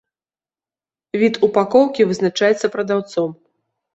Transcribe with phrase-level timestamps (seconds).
[1.23, 3.29] Від упакоўкі вызначаецца прадаўцом.